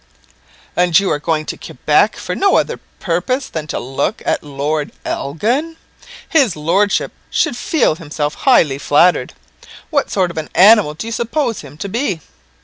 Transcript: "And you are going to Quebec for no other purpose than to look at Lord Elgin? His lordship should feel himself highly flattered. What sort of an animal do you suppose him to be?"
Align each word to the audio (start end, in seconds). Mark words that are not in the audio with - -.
"And 0.75 0.99
you 0.99 1.11
are 1.11 1.19
going 1.19 1.45
to 1.45 1.57
Quebec 1.57 2.15
for 2.15 2.33
no 2.33 2.55
other 2.55 2.77
purpose 2.99 3.47
than 3.47 3.67
to 3.67 3.77
look 3.79 4.23
at 4.25 4.41
Lord 4.41 4.93
Elgin? 5.05 5.77
His 6.27 6.55
lordship 6.55 7.11
should 7.29 7.55
feel 7.55 7.93
himself 7.93 8.33
highly 8.33 8.79
flattered. 8.79 9.33
What 9.91 10.09
sort 10.09 10.31
of 10.31 10.39
an 10.39 10.49
animal 10.55 10.95
do 10.95 11.05
you 11.05 11.11
suppose 11.13 11.61
him 11.61 11.77
to 11.77 11.87
be?" 11.87 12.19